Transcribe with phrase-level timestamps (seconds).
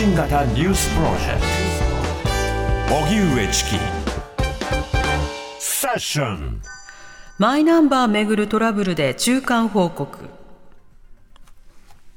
[0.00, 1.40] 信型ニュースプロジェク
[2.88, 2.94] ト。
[3.04, 3.70] 荻上チキ。
[5.58, 6.62] セッション。
[7.36, 10.30] マイナンバーめぐるトラブルで中間報告。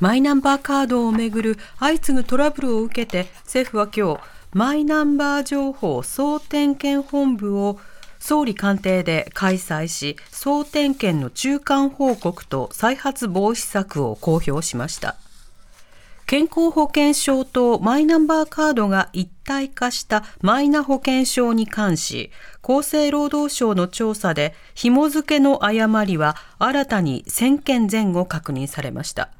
[0.00, 4.22] マイナンバーカードをめぐる相次ぐトラブルを受けて政府は今日
[4.54, 7.78] マイナンバー情報総点検本部を
[8.18, 15.16] 総理官邸で開催し総点検の中間報告と再発防止策を公表しました。
[16.26, 22.32] 健康保険証とマイナンバーカードが一体化したマイナ保険証に関し、
[22.64, 29.30] 厚生労働省の調査で紐付けの誤りは新たに1000件前後確認されました。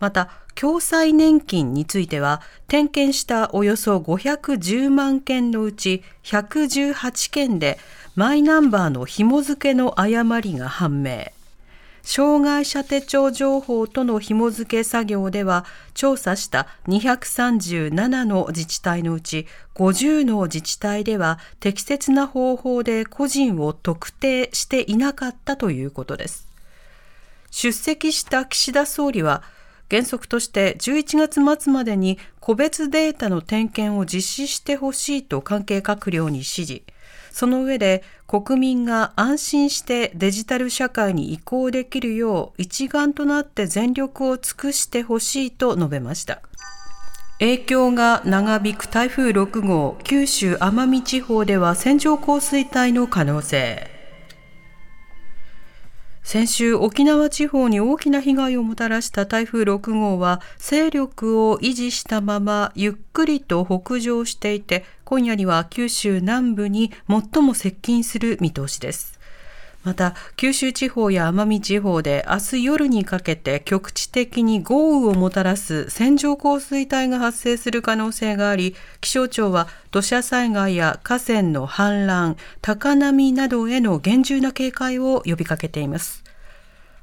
[0.00, 7.78] また、共済年金については、点検したおよそ510万件のうち118件で、
[8.16, 11.32] マイナンバーの紐付けの誤りが判明。
[12.02, 26.48] 障害者手帳情報との紐付け作業では調査した237の自治体のうち50の自治体では適切な方法で個人を特定していなかったということです。
[27.50, 29.42] 出席した岸田総理は
[29.90, 36.82] 原則として11月末までに個別データの点検を実施してほしいと関係閣僚に指示。
[37.32, 46.40] その上で国民が安心してデジタル社会に移行できるよう一丸となって全力を尽くしてほしいと述べました。
[47.38, 53.91] 影響が長引く台風6号、九州奄美地方では線状降水帯の可能性。
[56.22, 69.20] 先週沖縄地方に大きな被害をもたらした台風6号は勢力を維持したままゆっくりと北上していて今夜には九州南部に最も接近する見通しです。
[69.84, 86.21] また九州地方や奄美地方で明日夜にかけて局地的に豪雨をもたらす線状降水帯が発生する可能性があり気象庁は土砂災害や河川の氾濫高波などへの厳重な警戒を呼びかけています。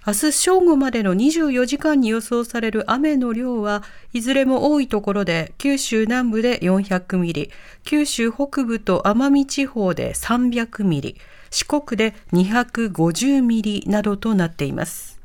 [0.08, 3.84] 明日正午までの24時間に予想される雨の量は
[4.14, 7.52] いずれも多いところで九州南部で400ミリ、
[7.84, 11.18] 九州北部と奄美地方で300ミリ、
[11.52, 15.20] 四国で250ミリなどとなっています。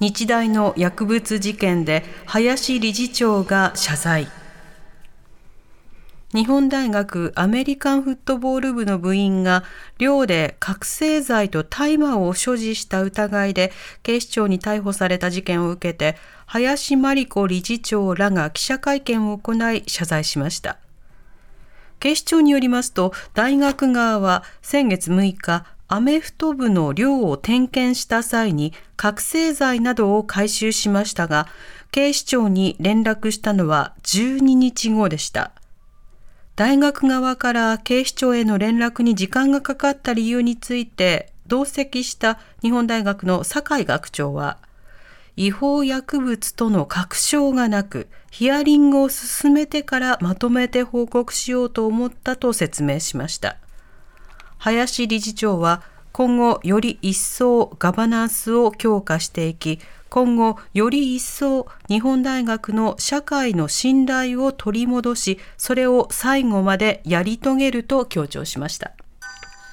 [0.00, 4.39] 日大の薬物事件で林理事長が謝罪。
[6.32, 9.64] 日本大学アメリカンフットボール部の部員が
[9.98, 13.72] 寮で覚醒剤と大麻を所持した疑いで
[14.04, 20.78] 警視庁に逮捕された事件を受けて林真理子理事長らが記者会見を行い謝罪しました。
[21.98, 31.48] 警視庁によりますと大学側は先月6日アメフト部の寮を点検した際に覚醒剤などを回収しましたが
[31.90, 35.50] 警視庁に連絡したのは12日後でした。
[36.60, 44.58] 大学側から警視庁への連絡に時間がかかった理由について同席した日本大学の酒井学長は
[45.36, 53.56] 違法薬物との確証がなくヒアリングを進めてからまとめて報告しようと思ったと説明しました。
[54.58, 55.82] 林理事長は
[56.12, 59.78] 今後より一層ガバナンスを強化していき
[60.10, 68.92] 今後より一層日本大学の社会の信頼を取り戻しそれを最後までやり遂げると強調しました。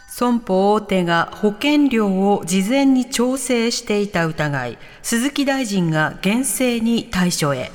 [0.09, 7.71] 損保大手が保険料を事前に調整していた疑い鈴木大臣が厳正に対処へ。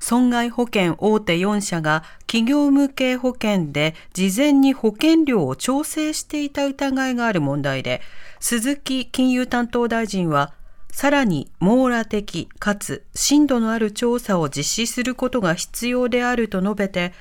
[0.00, 8.00] 損害保険大手4社が企業向け保険で事前に保険料を調整していた疑いがある問題で
[8.40, 10.54] 鈴木金融担当大臣は
[10.98, 17.12] さらに網羅的かつ深度のある調査を実施することが必要であると述べて、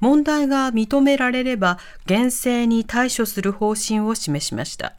[0.00, 4.94] 問題が認められれば厳正に対処する方針を示しました。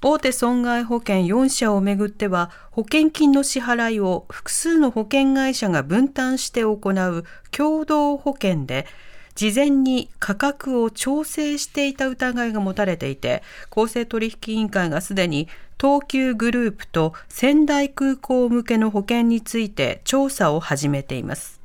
[0.00, 8.86] 大手損害保険4社をめぐっては保険金の支払いを複数の保険会社が分担して行う共同保険で
[9.34, 15.46] 事前に価格を調整していた疑いが持たれていて公正取引委員会がすでに
[15.80, 21.60] 東急グループと仙台空港向けの保険について調査を始めています。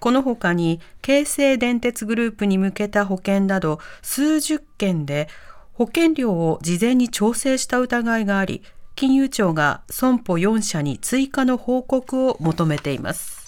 [0.00, 5.28] この他に京成電鉄グループに向けた保険など数十件で
[5.72, 8.62] 保険料を事前に調整した疑いがあり、
[8.94, 13.46] 金融庁が損保4社に追加の報告を求めています。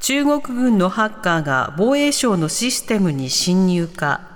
[0.00, 4.33] 中国軍のハッカーが防衛省のシステムに侵入か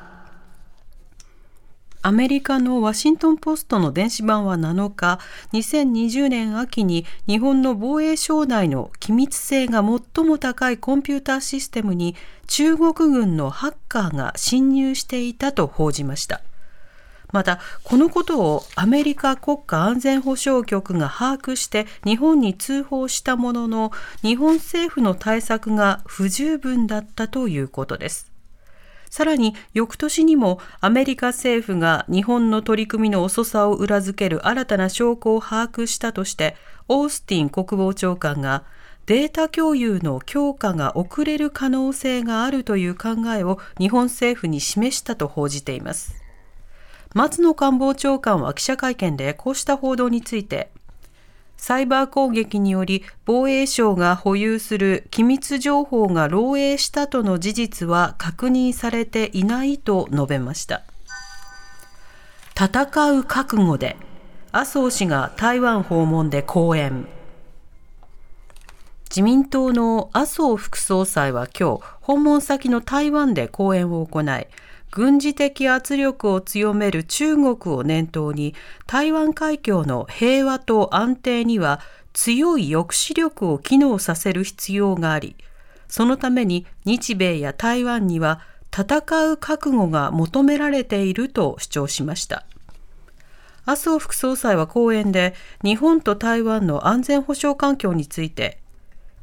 [2.00, 5.18] アメリカのワシントン・ポストの電子版は7日、
[5.52, 12.14] 2020年秋に日本の防衛省内の機密性が最も高いコンピューターシステムに
[12.46, 16.40] 中国軍のハッカーが侵入していたと報じました。
[17.32, 23.90] また、このことをアメリカ国家安全保障局が把握して日本に通報したものの、
[24.22, 28.27] 日本政府の対策が不十分だったということです。
[29.10, 36.56] さらに翌年にもアメリカ政府が日本の取り組みの遅さを裏付ける新たな証拠を把握したとして
[36.88, 38.64] オースティン国防長官が
[39.06, 46.14] データ共有の強化が遅れる可能性があるという考えを日本政府に示したと報じています。
[47.14, 50.70] 松野官房長官は記者会見でこうした報道について
[51.58, 60.82] サイバー攻撃により防衛省が保有する機密情報が漏洩したとの事実は確認されていないと述べました。
[62.56, 63.96] 戦う覚悟で
[64.50, 67.06] 麻生氏が台湾訪問で講演。
[69.10, 74.46] 自民党の麻生副総裁は今日、訪問先の台湾で講演を行い、
[74.90, 78.54] 軍事的圧力を強める中国を念頭に
[78.86, 81.80] 台湾海峡の平和と安定には
[82.12, 85.36] 強い抑止力を機能させる必要があり
[85.88, 88.40] そのために日米や台湾には
[88.72, 92.44] 戦う覚悟が求められていると主張しました。
[93.68, 98.58] 麻生副総裁は講演で日本と台湾の安全保障環境について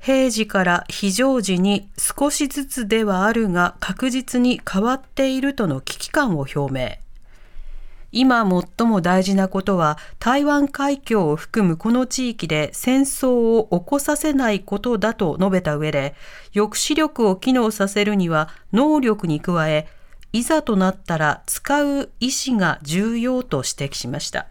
[0.05, 6.99] 平時から非常時に少しずつではあるが確実に変わっているとの危機感を表明。
[8.11, 8.47] 今
[8.77, 16.13] 最も大事なことは台湾海峡を含むこの地域で戦争を起こさせないことだと述べた上で
[16.53, 19.87] 抑止力を機能させるには能力に加え
[20.33, 24.45] いざとなったら使う意思が重要と指摘しました。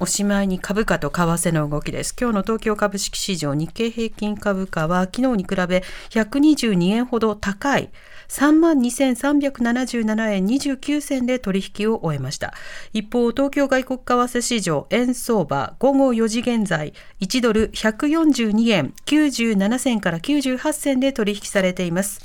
[0.00, 2.14] おしまいに株価と為替の動きです。
[2.18, 7.90] 今日の東京株式市場日経平均株価は昨日に比べ122円ほど高い
[8.28, 12.54] 32,377円29銭で取引を終えました。
[12.92, 22.20] 一方、東京外国為替市場円相場午後4時現在1ドル142円97銭から98銭で取引されています。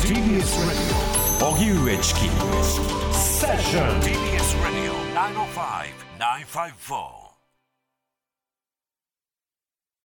[0.00, 1.00] TBS
[1.40, 2.28] 荻上チキ
[3.12, 4.29] セッション TBS Radio
[5.30, 7.19] 905 954